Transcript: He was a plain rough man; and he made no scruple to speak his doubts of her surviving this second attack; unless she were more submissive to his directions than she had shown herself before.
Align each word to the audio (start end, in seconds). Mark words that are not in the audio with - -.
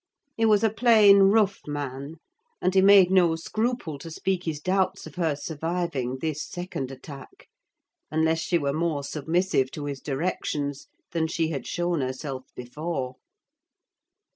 He 0.35 0.45
was 0.45 0.63
a 0.63 0.71
plain 0.71 1.19
rough 1.19 1.59
man; 1.67 2.15
and 2.59 2.73
he 2.73 2.81
made 2.81 3.11
no 3.11 3.35
scruple 3.35 3.99
to 3.99 4.09
speak 4.09 4.45
his 4.45 4.59
doubts 4.59 5.05
of 5.05 5.13
her 5.13 5.35
surviving 5.35 6.17
this 6.17 6.43
second 6.43 6.89
attack; 6.89 7.47
unless 8.09 8.39
she 8.39 8.57
were 8.57 8.73
more 8.73 9.03
submissive 9.03 9.69
to 9.73 9.85
his 9.85 10.01
directions 10.01 10.87
than 11.11 11.27
she 11.27 11.49
had 11.49 11.67
shown 11.67 12.01
herself 12.01 12.45
before. 12.55 13.17